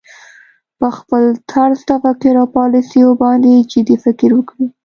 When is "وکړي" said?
4.35-4.67